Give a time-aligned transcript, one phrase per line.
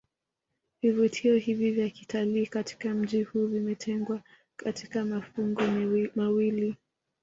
[0.81, 4.21] Vivutio hivi vya kitalii katika mji huu vimetengwa
[4.55, 5.61] katika mafungu
[6.15, 6.75] mawili